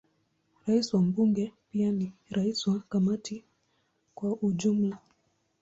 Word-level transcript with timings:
Rais 0.67 0.93
wa 0.93 0.99
Bunge 1.01 1.53
pia 1.71 1.91
ni 1.91 2.13
rais 2.29 2.67
wa 2.67 2.79
Kamati 2.79 3.43
kwa 4.15 4.33
ujumla. 4.41 4.97